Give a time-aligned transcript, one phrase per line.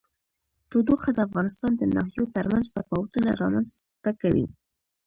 [0.69, 3.69] تودوخه د افغانستان د ناحیو ترمنځ تفاوتونه رامنځ
[4.03, 4.45] ته کوي.